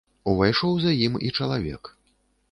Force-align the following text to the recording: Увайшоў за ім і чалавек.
Увайшоў 0.31 0.71
за 0.83 0.93
ім 1.07 1.19
і 1.27 1.29
чалавек. 1.41 1.83